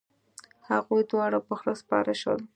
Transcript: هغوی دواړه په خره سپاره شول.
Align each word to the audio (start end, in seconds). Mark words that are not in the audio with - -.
هغوی 0.69 1.01
دواړه 1.11 1.37
په 1.47 1.53
خره 1.59 1.73
سپاره 1.81 2.13
شول. 2.21 2.41